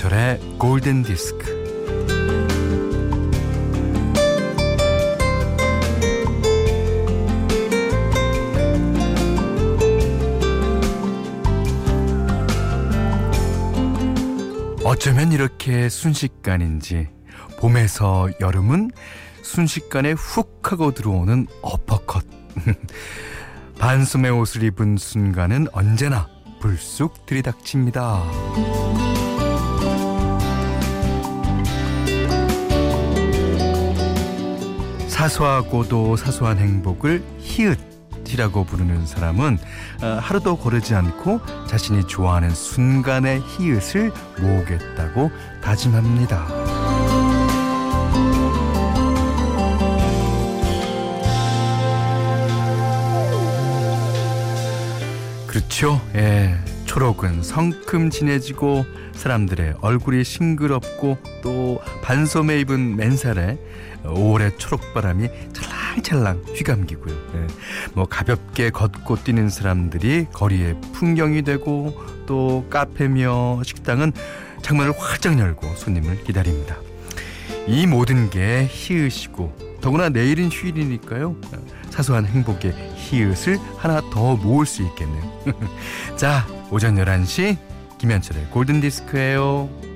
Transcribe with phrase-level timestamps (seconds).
[0.00, 1.60] 김현철의 골든 디스크.
[14.84, 17.08] 어쩌면 이렇게 순식간인지
[17.58, 18.90] 봄에서 여름은
[19.42, 22.24] 순식간에 훅 하고 들어오는 어퍼컷.
[23.78, 26.28] 반소의 옷을 입은 순간은 언제나
[26.60, 28.89] 불쑥 들이닥칩니다.
[35.20, 39.58] 사소하고도 사소한 행복을 히읗이라고 부르는 사람은
[40.02, 46.46] 어, 하루도 거르지 않고 자신이 좋아하는 순간의 히읗을 모으겠다고 다짐합니다.
[55.46, 56.00] 그렇죠.
[56.14, 56.56] 예.
[56.90, 63.58] 초록은 성큼 진해지고 사람들의 얼굴이 싱그럽고 또 반소매 입은 맨살에
[64.02, 67.14] 5월의 초록바람이 찰랑찰랑 휘감기고요.
[67.14, 67.46] 예.
[67.94, 71.94] 뭐 가볍게 걷고 뛰는 사람들이 거리의 풍경이 되고
[72.26, 74.10] 또 카페며 식당은
[74.62, 76.76] 창문을 활짝 열고 손님을 기다립니다.
[77.68, 81.36] 이 모든 게 히읗이고 더구나 내일은 휴일이니까요.
[81.90, 85.44] 사소한 행복의 히읗을 하나 더 모을 수 있겠네요.
[86.18, 87.56] 자, 오전 11시
[87.98, 89.89] 김현철의 골든디스크예요.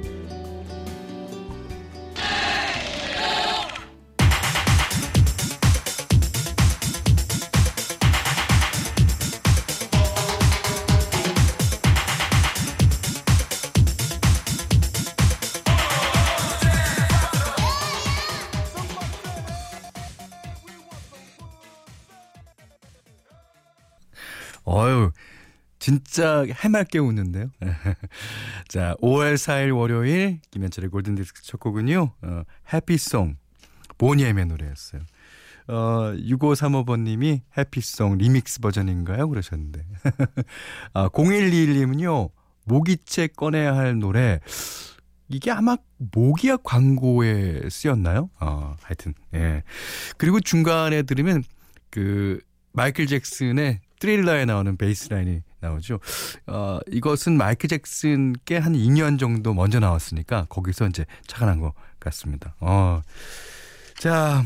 [26.14, 27.50] 진짜 해맑게 웃는데요.
[28.68, 32.12] 자, 5월 4일 월요일 김현철의 골든디스크 첫 곡은요.
[32.22, 32.42] 어,
[32.72, 33.36] 해피송
[33.98, 35.02] 보니엠의 노래였어요.
[35.66, 39.28] 어, 6535번님이 해피송 리믹스 버전인가요?
[39.28, 39.84] 그러셨는데.
[40.94, 42.30] 아, 0121님은요.
[42.62, 44.38] 모기채 꺼내야 할 노래.
[45.28, 48.30] 이게 아마 모기약 광고에 쓰였나요?
[48.38, 49.64] 어, 하여튼, 예.
[50.16, 51.42] 그리고 중간에 들으면
[51.90, 52.38] 그
[52.70, 55.98] 마이클 잭슨의 Thriller에 나오는 베이스 라인이 나오죠.
[56.46, 62.54] 어, 이것은 마이클 잭슨께 한 2년 정도 먼저 나왔으니까 거기서 이제 착안한 것 같습니다.
[62.60, 63.00] 어.
[63.98, 64.44] 자,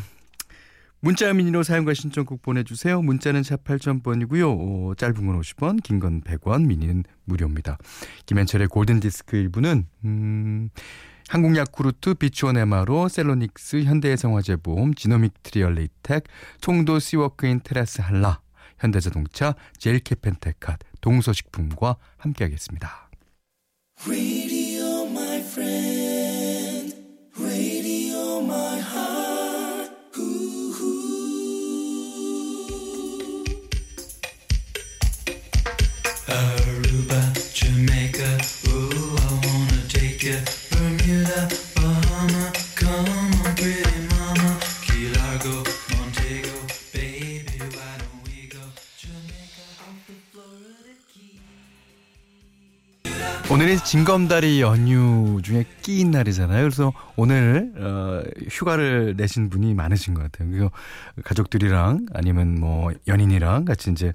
[1.01, 3.01] 문자 미니로 사연과 신청곡 보내주세요.
[3.03, 4.91] 문자는 샵 8000번이고요.
[4.91, 7.79] 어, 짧은 건 50원, 긴 건 100원, 미니는 무료입니다.
[8.27, 10.71] 김현철의 골든디스크 일부는 음,
[11.29, 16.25] 한국야쿠르트, 비추온 에마로, 셀로닉스, 현대해상화재보험, 지노믹트리 얼리텍,
[16.61, 18.41] 총도 시워크인 테라스 한라,
[18.79, 23.09] 현대자동차, 젤케펜테캇, 동서식품과 함께하겠습니다.
[24.07, 25.07] Radio,
[53.85, 56.63] 징검다리 연휴 중에 끼인 날이잖아요.
[56.63, 60.51] 그래서 오늘 어, 휴가를 내신 분이 많으신 것 같아요.
[60.51, 60.71] 그리고
[61.25, 64.13] 가족들이랑 아니면 뭐 연인이랑 같이 이제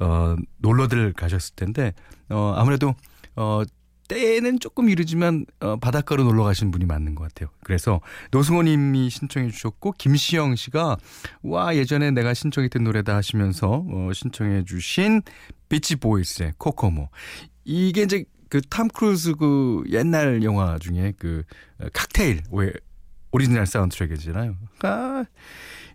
[0.00, 1.94] 어, 놀러들 가셨을 텐데
[2.28, 2.94] 어, 아무래도
[3.36, 3.62] 어,
[4.08, 7.48] 때는 조금 이르지만 어, 바닷가로 놀러 가신 분이 맞는 것 같아요.
[7.62, 8.00] 그래서
[8.30, 10.96] 노승호님이 신청해 주셨고 김시영 씨가
[11.42, 15.22] 와 예전에 내가 신청했던 노래다 하시면서 어, 신청해 주신
[15.68, 17.08] 비치 보이스의 코코모
[17.64, 21.42] 이게 이제 그 탐 크루즈 그 옛날 영화 중에 그
[21.78, 22.72] 어, 칵테일 왜
[23.32, 24.56] 오리지널 사운드트랙이잖아요.
[24.82, 25.24] 아,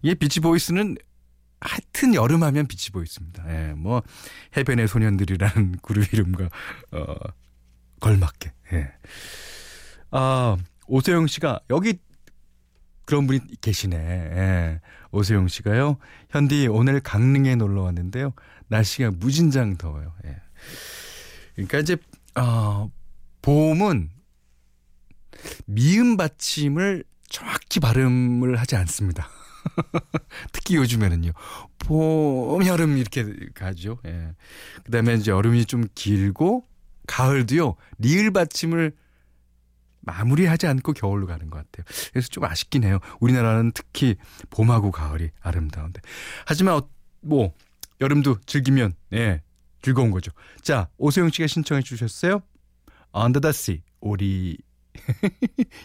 [0.02, 0.96] 이게 비치 보이스는
[1.60, 3.44] 하여튼 여름하면 비치 보이스입니다.
[3.50, 4.02] 예, 뭐
[4.58, 6.50] 해변의 소년들이라는 그룹 이름과
[6.92, 7.16] 어
[8.00, 8.52] 걸맞게.
[8.74, 8.92] 예.
[10.10, 10.58] 아,
[10.88, 12.00] 오세영 씨가 여기
[13.06, 13.96] 그런 분이 계시네.
[13.98, 14.82] 예.
[15.12, 15.98] 오세영 씨가요.
[16.30, 18.34] 현디 오늘 강릉에 놀러 왔는데요.
[18.68, 20.14] 날씨가 무진장 더워요.
[20.26, 20.38] 예.
[21.56, 21.98] 그러니까 이제
[22.36, 22.92] 어,
[23.42, 24.10] 봄은
[25.66, 29.30] 미음 받침을 정확히 발음을 하지 않습니다.
[30.52, 31.32] 특히 요즘에는요.
[31.80, 34.00] 봄, 여름 이렇게 가죠.
[34.06, 34.34] 예.
[34.84, 36.66] 그다음에 이제 여름이 좀 길고
[37.08, 37.76] 가을도요.
[38.00, 38.94] 리을 받침을
[40.02, 41.86] 마무리하지 않고 겨울로 가는 것 같아요.
[42.12, 43.00] 그래서 좀 아쉽긴 해요.
[43.20, 44.16] 우리나라는 특히
[44.50, 46.02] 봄하고 가을이 아름다운데.
[46.46, 46.90] 하지만 어,
[47.22, 47.54] 뭐
[48.00, 49.42] 여름도 즐기면 예,
[49.82, 50.32] 즐거운 거죠.
[50.62, 52.42] 자, 오세영 씨가 신청해 주셨어요.
[53.16, 54.58] Under the Sea 우리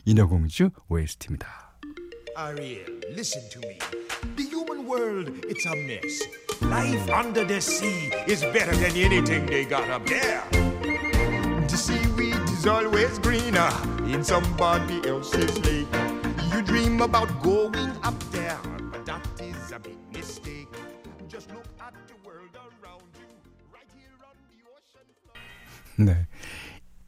[0.05, 1.79] 인어공주 OST입니다.
[2.39, 3.79] Ariel, listen to me.
[4.37, 6.23] The human world, it's a mess.
[6.61, 10.43] Life under the sea is better than anything they got up there.
[11.67, 13.71] The seaweed is always greener
[14.07, 15.89] in somebody else's lake.
[16.53, 18.59] You dream about going up there,
[25.99, 26.27] 네.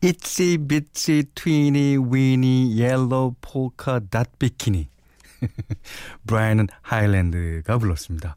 [0.00, 4.88] Itsy bitsy tweeny weeny yellow polka dot bikini.
[6.26, 8.34] 브라이언 하일랜드가 불렀습니다.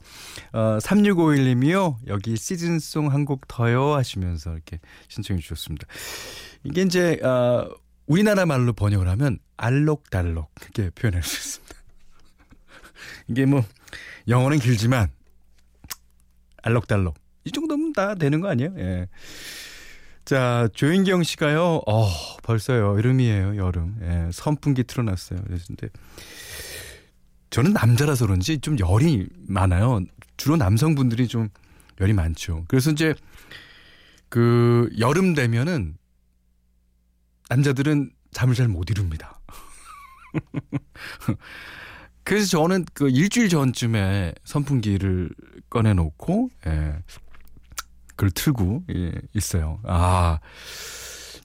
[0.53, 1.98] 어, 3651님이요.
[2.07, 5.88] 여기 시즌송 한 곡 더요 하시면서 이렇게 신청해 주셨습니다.
[6.63, 7.68] 이게 이제 어,
[8.06, 11.75] 우리나라 말로 번역을 하면 알록달록 이렇게 표현할 수 있습니다.
[13.30, 13.63] 이게 뭐
[14.27, 15.09] 영어는 길지만
[16.63, 17.15] 알록달록
[17.45, 18.74] 이 정도면 다 되는 거 아니에요?
[18.77, 19.07] 예.
[20.25, 22.07] 자, 조인경 씨가요, 어,
[22.44, 23.97] 벌써 여름이에요, 여름.
[24.01, 25.41] 예, 선풍기 틀어놨어요.
[25.41, 25.89] 그랬는데,
[27.50, 30.01] 저는 남자라서 그런지 좀 열이 많아요.
[30.38, 31.50] 주로 남성분들이 좀
[32.00, 32.65] 열이 많죠.
[32.68, 33.13] 그래서 이제,
[34.29, 35.97] 그, 여름 되면은,
[37.50, 39.41] 남자들은 잠을 잘 못 이룹니다.
[42.23, 45.31] 그래서 저는 그 일주일 전쯤에 선풍기를
[45.69, 46.94] 꺼내놓고, 예,
[48.21, 49.79] 그걸 틀고 예, 있어요.
[49.83, 50.39] 아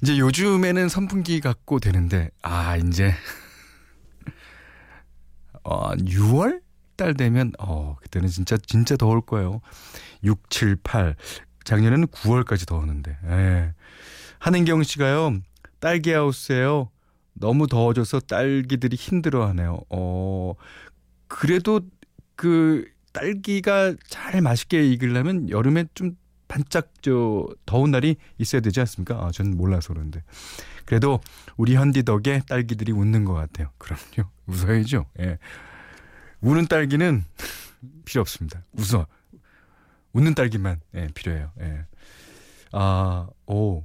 [0.03, 3.15] 이제 요즘에는 선풍기 갖고 되는데 아 이제
[5.65, 6.61] 어, 6월
[6.97, 9.63] 달 되면 어 그때는 진짜 진짜 더울 거예요.
[10.23, 11.17] 6, 7, 8
[11.65, 13.17] 작년에는 9월까지 더웠는데.
[13.25, 13.75] 예.
[14.39, 15.39] 한은경 씨가요.
[15.81, 16.91] 딸기 하우스에요.
[17.33, 19.81] 너무 더워져서 딸기들이 힘들어하네요.
[19.89, 20.53] 어
[21.27, 21.81] 그래도
[22.35, 22.85] 그
[23.15, 26.17] 딸기가 잘 맛있게 익으려면 여름에 좀
[26.49, 29.17] 반짝 저 더운 날이 있어야 되지 않습니까?
[29.25, 30.23] 아, 저는 몰라서 그런데.
[30.85, 31.21] 그래도
[31.57, 33.71] 우리 현디 덕에 딸기들이 웃는 것 같아요.
[33.79, 34.31] 그럼요.
[34.47, 35.07] 웃어야죠.
[35.21, 35.39] 예.
[36.41, 37.25] 우는 딸기는
[38.05, 38.65] 필요 없습니다.
[38.73, 39.07] 웃어.
[40.13, 41.51] 웃는 딸기만 예, 필요해요.
[41.61, 41.85] 예.
[42.73, 43.85] 아, 오.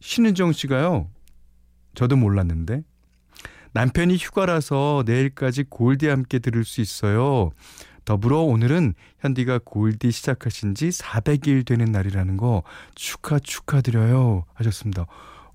[0.00, 1.08] 신은정 씨가요.
[1.94, 2.82] 저도 몰랐는데
[3.72, 7.50] 남편이 휴가라서 내일까지 골디 함께 들을 수 있어요.
[8.04, 12.62] 더불어 오늘은 현디가 골디 시작하신 지 400일 되는 날이라는 거
[12.94, 15.06] 축하 축하드려요 하셨습니다.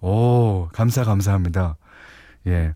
[0.01, 1.78] 오, 감사 감사합니다.
[2.48, 2.74] 예.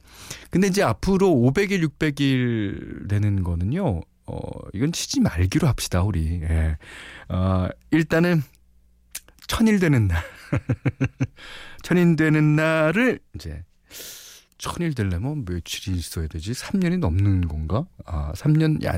[0.51, 4.01] 근데 이제 앞으로 500일, 600일 되는 거는요.
[4.25, 4.39] 어,
[4.73, 6.41] 이건 치지 말기로 합시다, 우리.
[6.41, 6.77] 예.
[7.29, 8.43] 어, 일단은
[9.47, 10.21] 천일 되는 날.
[11.83, 13.63] 천일 되는 날을 이제
[14.57, 16.51] 천일 되려면 며칠이 있어야 되지?
[16.53, 17.85] 3년이 넘는 건가?
[18.05, 18.97] 아, 3년 야,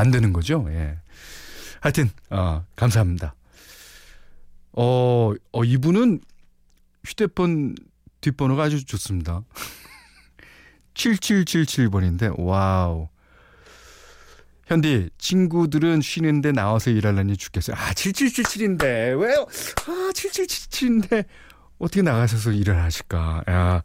[0.00, 0.66] 안 되는 거죠.
[0.70, 0.96] 예.
[1.80, 3.34] 하여튼 어, 감사합니다.
[4.72, 6.20] 어, 어 이분은
[7.04, 7.74] 휴대폰
[8.20, 9.42] 뒷번호가 아주 좋습니다.
[10.94, 13.08] 7777번인데 와우.
[14.66, 17.76] 현디 친구들은 쉬는데 나와서 일하려니 죽겠어요.
[17.76, 19.46] 아 7777인데 왜요?
[19.86, 21.24] 아 7777인데
[21.78, 23.42] 어떻게 나가셔서 일을 하실까?
[23.48, 23.82] 야,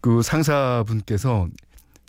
[0.00, 1.48] 그 상사분께서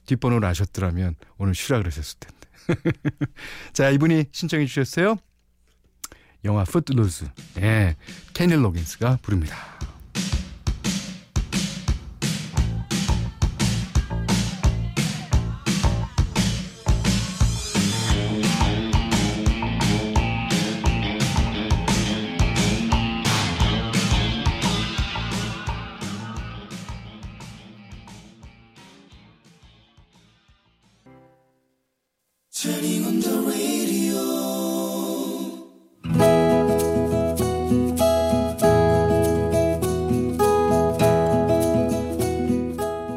[0.08, 2.37] 뒷번호를 아셨더라면 오늘 쉬라 그러셨을 텐데.
[3.74, 5.18] 자, 이분이 신청해 주셨어요.
[6.46, 7.26] 영화 푸드루즈.
[7.60, 7.96] 예.
[8.34, 9.56] 케니 로긴스가 부릅니다.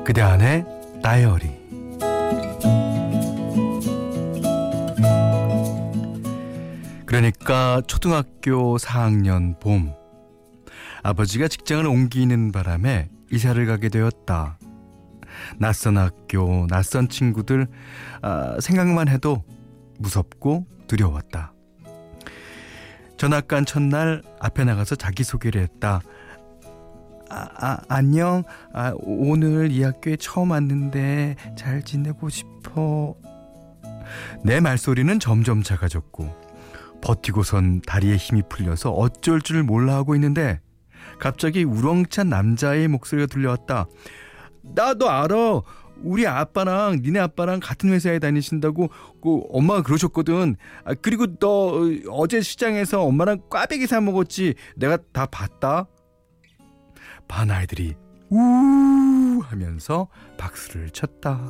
[0.05, 0.65] 그대 안에
[1.03, 1.49] 다이어리
[7.07, 9.93] 그러니까 초등학교 4학년 봄
[11.03, 14.60] 아버지가 직장을 옮기는 바람에 이사를 가게 되었다.
[15.59, 17.67] 낯선 학교, 낯선 친구들
[18.23, 19.45] 아, 생각만 해도
[19.99, 21.53] 무섭고 두려웠다.
[23.17, 26.01] 전학 간 첫날 앞에 나가서 자기 소개를 했다.
[27.29, 28.43] 아, 아, 안녕.
[28.73, 33.15] 아, 오늘 이 학교에 처음 왔는데 잘 지내고 싶어.
[34.43, 36.35] 내 말소리는 점점 작아졌고
[37.03, 40.61] 버티고선 다리에 힘이 풀려서 어쩔 줄 몰라 하고 있는데
[41.19, 43.87] 갑자기 우렁찬 남자의 목소리가 들려왔다.
[44.63, 45.63] 나도 알아.
[46.03, 48.89] 우리 아빠랑 니네 아빠랑 같은 회사에 다니신다고
[49.23, 50.57] 그 엄마가 그러셨거든.
[50.85, 54.55] 아, 그리고 너 어제 시장에서 엄마랑 꽈배기 사 먹었지.
[54.77, 55.87] 내가 다 봤다.
[57.29, 57.95] 반 아이들이
[58.31, 61.41] 우 하면서 박수를 쳤다.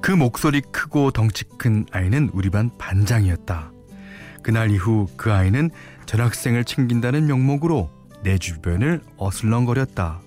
[0.00, 3.72] 그 목소리 크고 덩치 큰 아이는 우리 반 반장이었다.
[4.42, 5.70] 그날 이후 그 아이는
[6.06, 7.90] 전학생을 챙긴다는 명목으로
[8.22, 10.20] 내 주변을 어슬렁거렸다.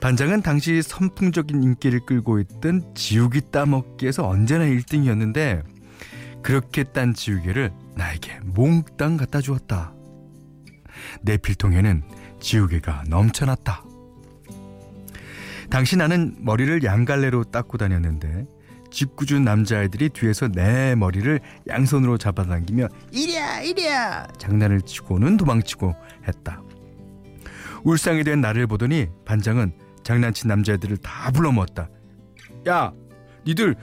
[0.00, 5.64] 반장은 당시 선풍적인 인기를 끌고 있던 지우개 따먹기에서 언제나 1등이었는데
[6.42, 9.92] 그렇게 딴 지우개를 나에게 몽땅 갖다 주었다.
[11.22, 12.02] 내 필통에는
[12.40, 13.84] 지우개가 넘쳐났다.
[15.68, 18.46] 당시 나는 머리를 양갈래로 닦고 다녔는데
[18.90, 25.94] 짓궂은 남자아이들이 뒤에서 내 머리를 양손으로 잡아당기며 이랴 이랴 장난을 치고는 도망치고
[26.26, 26.62] 했다.
[27.84, 31.88] 울상이 된 나를 보더니 반장은 장난친 남자애들을 다 불러 모았다.
[32.68, 32.92] 야,
[33.46, 33.76] 니들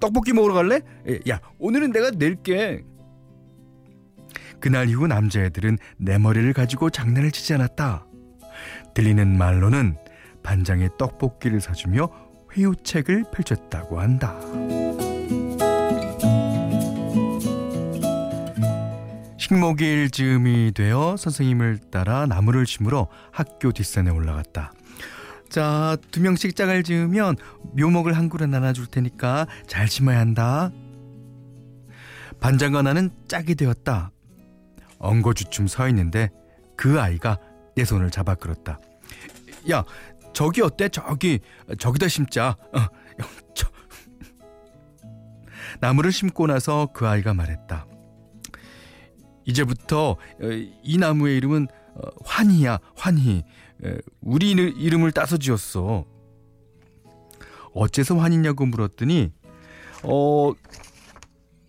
[0.00, 0.80] 떡볶이 먹으러 갈래?
[1.28, 2.84] 야, 오늘은 내가 낼게.
[4.60, 8.06] 그날 이후 남자애들은 내 머리를 가지고 장난을 치지 않았다.
[8.94, 9.96] 들리는 말로는
[10.42, 12.08] 반장의 떡볶이를 사주며
[12.56, 14.38] 회유책을 펼쳤다고 한다.
[19.38, 24.72] 식목일 즈음이 되어 선생님을 따라 나무를 심으러 학교 뒷산에 올라갔다.
[25.48, 27.36] 자, 두 명씩 짝을 지으면
[27.76, 30.70] 묘목을 한 그루 나눠줄 테니까 잘 심어야 한다.
[32.40, 34.10] 반장과 나는 짝이 되었다.
[34.98, 36.30] 엉거주춤 서 있는데
[36.76, 37.38] 그 아이가
[37.76, 38.80] 내 손을 잡아 끌었다.
[39.70, 39.84] 야,
[40.32, 40.88] 저기 어때?
[40.88, 41.40] 저기
[41.78, 42.56] 저기다 심자.
[42.72, 42.78] 어,
[43.54, 43.68] 저.
[45.80, 47.86] 나무를 심고 나서 그 아이가 말했다.
[49.44, 50.16] 이제부터 어,
[50.82, 53.44] 이 나무의 이름은 어, 환희야, 환희.
[54.20, 56.04] 우리 이름을 따서 지었어.
[57.74, 59.32] 어째서 환희냐고 물었더니
[60.04, 60.52] 어,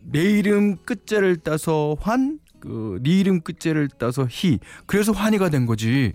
[0.01, 4.59] 내 이름 끝자를 따서 환, 그, 네 이름 끝자를 따서 희.
[4.85, 6.13] 그래서 환희가 된 거지.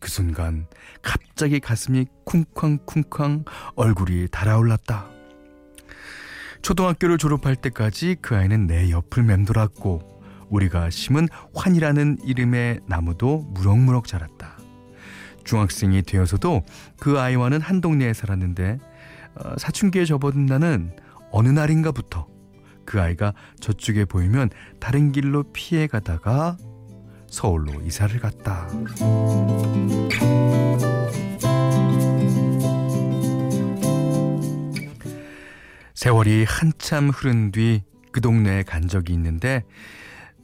[0.00, 0.66] 그 순간
[1.02, 3.44] 갑자기 가슴이 쿵쾅쿵쾅
[3.76, 5.08] 얼굴이 달아올랐다.
[6.62, 14.58] 초등학교를 졸업할 때까지 그 아이는 내 옆을 맴돌았고 우리가 심은 환이라는 이름의 나무도 무럭무럭 자랐다.
[15.44, 16.62] 중학생이 되어서도
[16.98, 18.78] 그 아이와는 한 동네에 살았는데
[19.36, 20.96] 어, 사춘기에 접어든 나는
[21.30, 22.26] 어느 날인가부터
[22.84, 26.56] 그 아이가 저쪽에 보이면 다른 길로 피해 가다가
[27.30, 28.68] 서울로 이사를 갔다.
[35.94, 37.82] 세월이 한참 흐른 뒤
[38.12, 39.64] 그 동네에 간 적이 있는데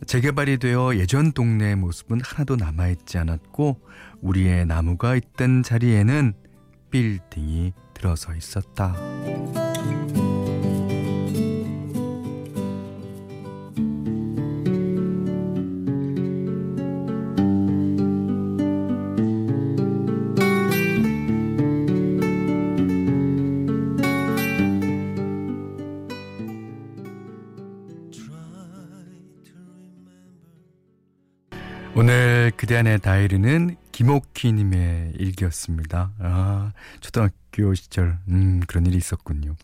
[0.06, 3.80] 재개발이 되어 예전 동네의 모습은 하나도 남아있지 않았고
[4.20, 6.34] 우리의 나무가 있던 자리에는
[6.90, 8.94] 빌딩이 들어서 있었다.
[32.66, 36.12] 그대 안의 다이리는 김옥희님의 일기였습니다.
[36.18, 39.54] 아, 초등학교 시절, 음, 그런 일이 있었군요.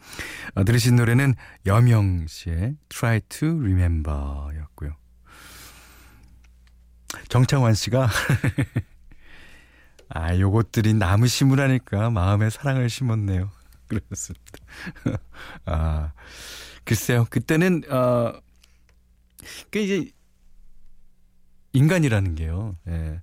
[0.54, 1.34] 아, 들으신 노래는
[1.66, 4.94] 여명 씨의 Try to Remember 였고요.
[7.28, 8.08] 정창환 씨가,
[10.08, 13.50] 아, 요것들이 나무 심으라니까 마음에 사랑을 심었네요.
[13.88, 14.46] 그렇습니다.
[15.66, 16.12] 아,
[16.84, 17.26] 글쎄요.
[17.30, 18.40] 그때는, 어,
[19.72, 20.12] 그 이제,
[21.72, 22.74] 인간이라는 게요.
[22.88, 23.20] 예.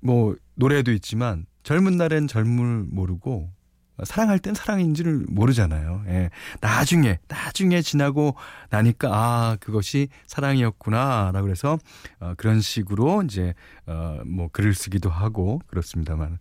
[0.00, 3.50] 뭐 노래도 있지만 젊은 날엔 젊을 모르고
[4.02, 6.02] 사랑할 땐 사랑인지를 모르잖아요.
[6.08, 6.30] 예.
[6.60, 8.34] 나중에 나중에 지나고
[8.70, 11.78] 나니까 아 그것이 사랑이었구나라고 그래서
[12.20, 13.54] 어, 그런 식으로 이제
[13.86, 16.38] 어, 뭐 글을 쓰기도 하고 그렇습니다만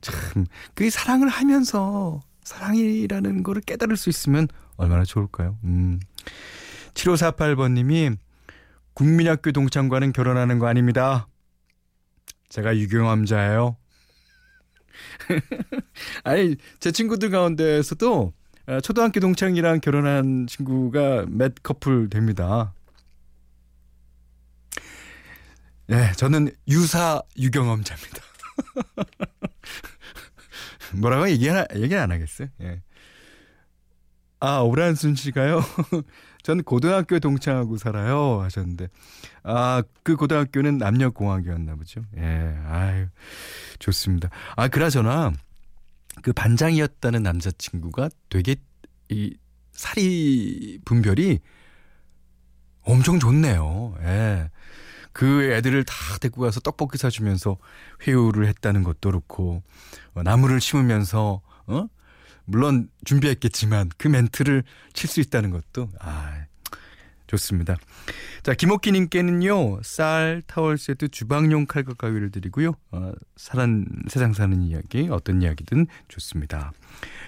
[0.00, 5.56] 참 그 사랑을 하면서 사랑이라는 거를 깨달을 수 있으면 얼마나 좋을까요?
[5.64, 5.98] 음.
[6.94, 8.16] 7548번님이
[8.94, 11.28] 국민학교 동창과는 결혼하는 거 아닙니다.
[12.48, 13.76] 제가 유경험자예요.
[16.24, 18.32] 아니 제 친구들 가운데에서도
[18.66, 22.72] 어, 초등학교 동창이랑 결혼한 친구가 몇 커플 됩니다.
[25.86, 28.22] 네, 저는 유사 유경험자입니다.
[30.94, 32.48] 뭐라고 얘기 하나 얘기 안 하겠어요?
[32.62, 32.80] 예.
[34.40, 35.62] 아 오란순 씨가요.
[36.44, 38.88] 저는 고등학교 동창하고 살아요 하셨는데
[39.42, 42.02] 아 그 고등학교는 남녀공학이었나 보죠.
[42.18, 43.06] 예, 아유
[43.78, 44.28] 좋습니다.
[44.54, 45.32] 아 그나저나
[46.22, 48.56] 그 반장이었다는 남자친구가 되게
[49.08, 49.36] 이
[49.72, 51.40] 살이 분별이
[52.82, 53.94] 엄청 좋네요.
[54.02, 54.50] 예.
[55.12, 57.56] 그 애들을 다 데리고 가서 떡볶이 사주면서
[58.06, 59.62] 회유를 했다는 것도 그렇고,
[60.14, 61.86] 어, 나무를 심으면서, 어?
[62.44, 66.44] 물론 준비했겠지만 그 멘트를 칠 수 있다는 것도, 아,
[67.26, 67.76] 좋습니다.
[68.42, 75.40] 자, 김옥기님께는요, 쌀, 타월 세트, 주방용 칼과 가위를 드리고요, 어, 사람, 세상 사는 이야기, 어떤
[75.40, 76.72] 이야기든 좋습니다.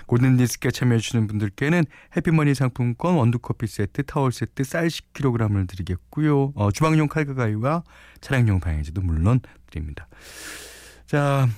[0.06, 1.84] 골든 디스크에 참여해주시는 분들께는
[2.16, 7.82] 해피머니 상품권, 원두커피 세트, 타월 세트, 쌀 10kg을 드리겠고요, 어, 주방용 칼과 가위와
[8.20, 10.06] 차량용 방해제도 물론 드립니다.
[11.06, 11.48] 자,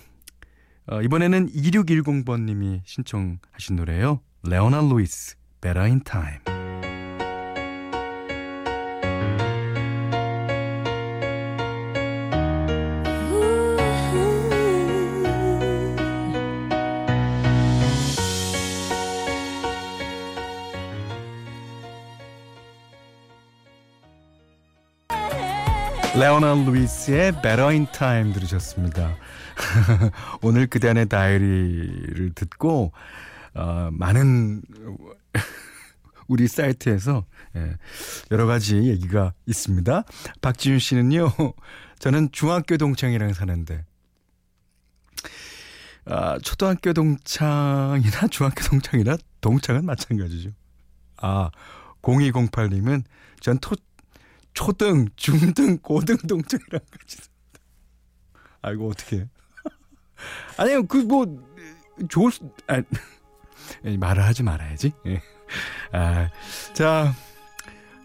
[0.91, 4.21] 어, 이번에는 2610번님이 신청하신 노래예요.
[4.45, 6.58] 레오나 루이스, Better in Time.
[26.49, 29.17] 레오나 루이스의 Better in Time 들으셨습니다.
[30.41, 32.93] 오늘 그대 안의 다이어리를 듣고
[33.55, 34.63] 어, 많은
[36.27, 37.27] 우리 사이트에서
[37.57, 37.77] 예,
[38.31, 40.05] 여러 가지 얘기가 있습니다.
[40.41, 41.33] 박지윤 씨는요.
[41.99, 43.85] 저는 중학교 동창이랑 사는데
[46.07, 50.51] 아, 초등학교 동창이나 중학교 동창이나 동창은 마찬가지죠.
[51.19, 51.51] 아,
[52.01, 53.03] 0208님은
[53.41, 53.77] 전 토,
[54.59, 57.19] 초등, 중등, 고등 동창이랑 같이
[58.61, 59.29] 아이고 어떻게?
[60.59, 61.27] 아니요 그 뭐
[62.09, 62.83] 좋을 수 아,
[63.85, 64.93] 말을 하지 말아야지.
[65.07, 65.23] 예.
[65.93, 66.29] 아,
[66.73, 67.15] 자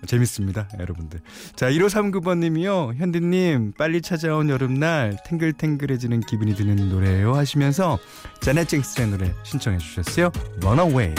[0.06, 1.22] 재밌습니다, 여러분들.
[1.56, 2.94] 자, 1539번 님이요.
[2.98, 7.98] 현디님, 빨리 찾아온 여름날 탱글탱글해지는 기분이 드는 노래예요 하시면서
[8.42, 10.32] 자넷 잭슨의 노래 신청해 주셨어요.
[10.62, 11.16] Runaway.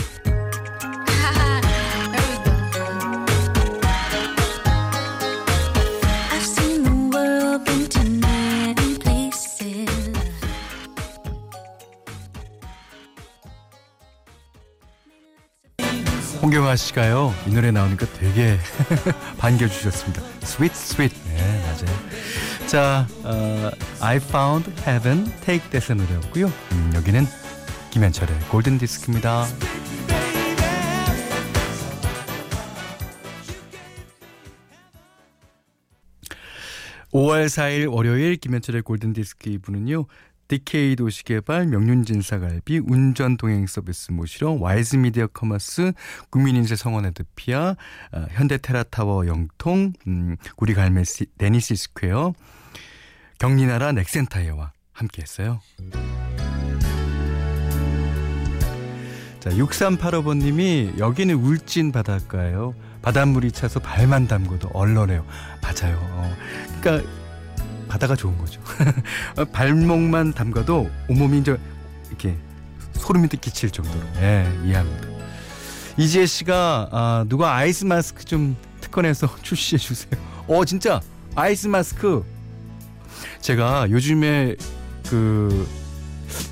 [16.45, 18.59] 홍경아 씨가요 이 노래 나오니까 되게
[19.39, 20.21] 반겨주셨습니다.
[20.43, 22.67] Sweet Sweet 네 맞아요.
[22.67, 26.53] 자 어, I Found Heaven Take That의 노래였고요.
[26.73, 27.25] 음, 여기는
[27.93, 29.47] 김현철의 골든 디스크입니다.
[37.11, 40.07] 5월 4일 월요일 김현철의 골든디스크 2부는요.
[40.49, 45.93] DK 도시개발, 명륜진사갈비, 운전 동행 서비스 모시러 와이즈 미디어 커머스,
[46.31, 47.77] 국민인세 성원 에드피아,
[48.13, 52.35] 어, 현대테라타워 영통, 음, 우리 갈매 시, 데니시 스퀘어,
[53.39, 55.61] 경리나라 넥센타이어와 함께했어요.
[59.41, 62.75] 자, 6385번님이 여기는 울진 바닷가예요.
[63.03, 65.27] 바닷물이 차서 발만 담궈도 얼얼해요.
[65.61, 65.99] 맞아요.
[66.01, 66.35] 어,
[66.81, 67.07] 그러니까
[67.89, 68.61] 바다가 좋은 거죠.
[69.53, 71.57] 발목만 담가도 온몸이 이제
[72.09, 72.37] 이렇게
[72.95, 75.09] 소름이 끼칠 정도로 예, 이해합니다.
[75.97, 80.21] 이지혜 씨가 아, 누가 아이스 마스크 좀 특허내서 출시해 주세요.
[80.49, 81.01] 어 진짜
[81.35, 82.25] 아이스 마스크
[83.41, 84.57] 제가 요즘에
[85.09, 85.69] 그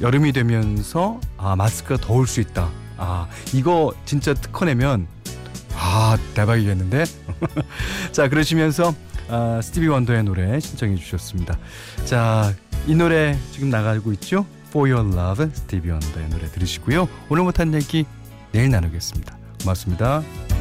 [0.01, 2.71] 여름이 되면서 아 마스크가 더울 수 있다.
[2.97, 5.07] 아 이거 진짜 특허내면
[5.75, 7.05] 아 대박이겠는데.
[8.13, 8.95] 자 그러시면서
[9.29, 11.59] 아, 스티비 원더의 노래 신청해 주셨습니다.
[12.05, 12.53] 자,
[12.87, 14.47] 이 노래 지금 나가고 있죠?
[14.69, 17.09] For Your Love 스티비 원더의 노래 들으시고요.
[17.29, 18.05] 오늘 못한 얘기
[18.53, 19.37] 내일 나누겠습니다.
[19.63, 20.52] 고맙습니다.